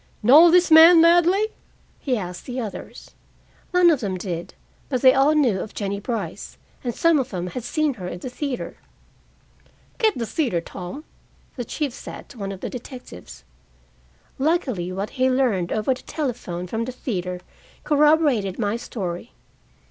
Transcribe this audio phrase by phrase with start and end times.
[0.23, 1.49] "Know this man Ladley?"
[1.99, 3.11] he asked the others.
[3.71, 4.55] None of them did,
[4.89, 8.17] but they all knew of Jennie Brice, and some of them had seen her in
[8.17, 8.77] the theater.
[9.99, 11.03] "Get the theater, Tom,"
[11.55, 13.43] the chief said to one of the detectives.
[14.39, 17.39] Luckily, what he learned over the telephone from the theater
[17.83, 19.33] corroborated my story.